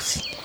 [0.00, 0.39] cocina.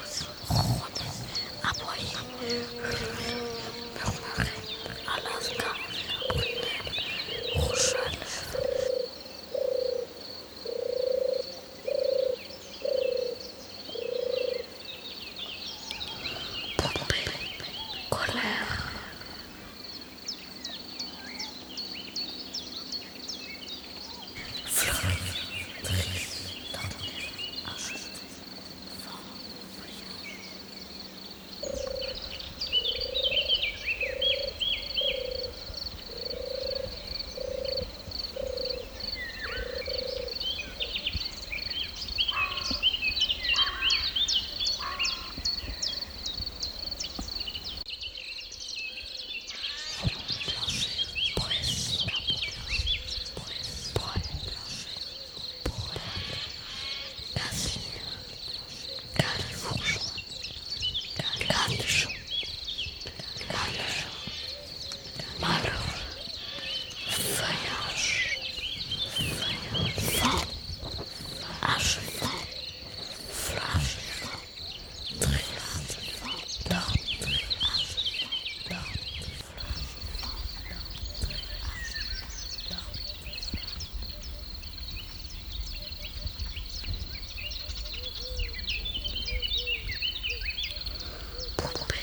[91.64, 91.95] Bye.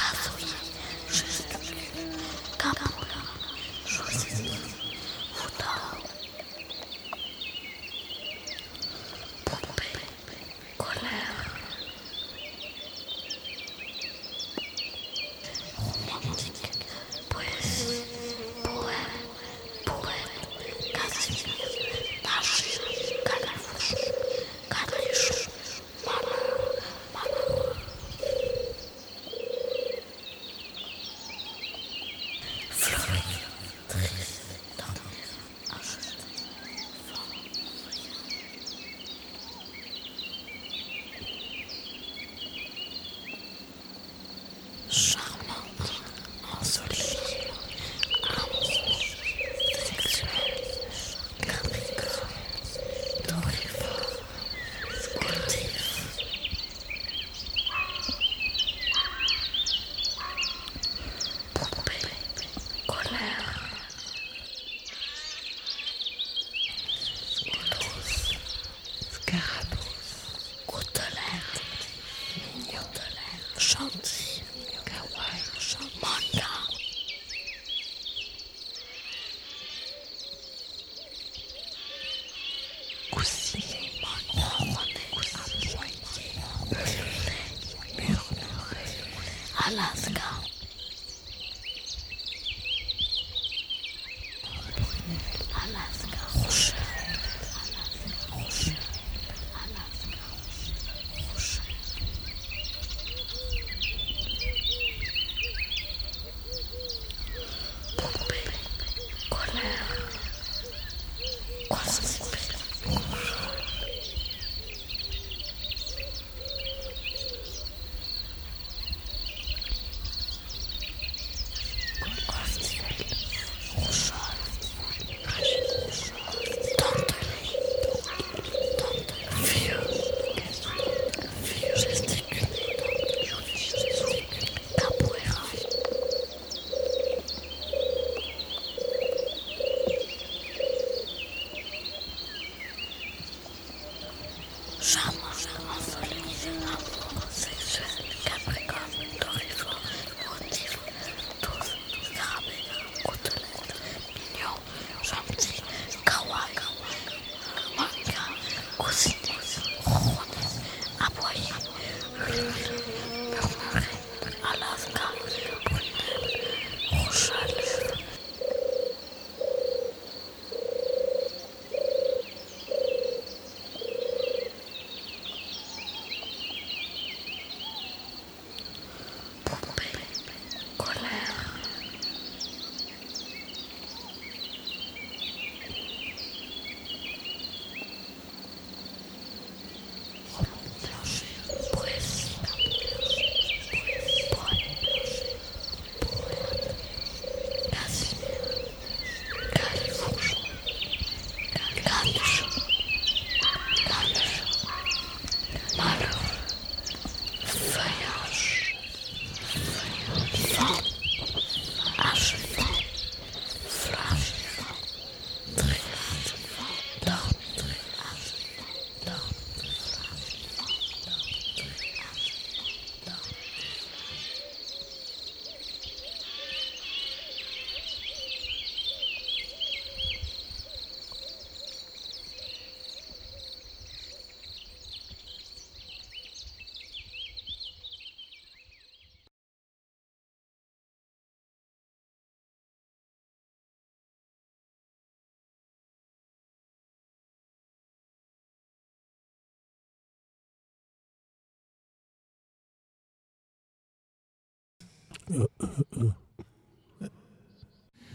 [0.00, 0.29] love.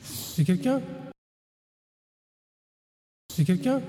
[0.02, 0.82] C'est quelqu'un?
[3.34, 3.82] C'est quelqu'un?